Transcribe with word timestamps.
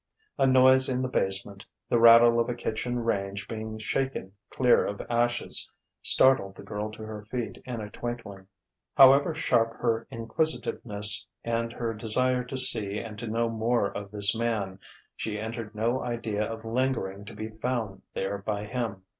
A 0.39 0.47
noise 0.47 0.89
in 0.89 1.03
the 1.03 1.07
basement, 1.07 1.63
the 1.87 1.99
rattle 1.99 2.39
of 2.39 2.49
a 2.49 2.55
kitchen 2.55 3.03
range 3.03 3.47
being 3.47 3.77
shaken 3.77 4.31
clear 4.49 4.83
of 4.83 4.99
ashes, 5.11 5.69
startled 6.01 6.55
the 6.55 6.63
girl 6.63 6.89
to 6.93 7.03
her 7.03 7.21
feet 7.29 7.61
in 7.65 7.81
a 7.81 7.91
twinkling. 7.91 8.47
However 8.95 9.35
sharp 9.35 9.73
her 9.73 10.07
inquisitiveness 10.09 11.27
and 11.43 11.71
her 11.73 11.93
desire 11.93 12.43
to 12.45 12.57
see 12.57 12.97
and 12.97 13.19
to 13.19 13.27
know 13.27 13.47
more 13.47 13.95
of 13.95 14.09
this 14.09 14.35
man, 14.35 14.79
she 15.15 15.37
entertained 15.39 15.75
no 15.75 16.01
idea 16.01 16.51
of 16.51 16.65
lingering 16.65 17.23
to 17.25 17.35
be 17.35 17.49
found 17.49 18.01
there 18.15 18.39
by 18.39 18.65
him.... 18.65 19.03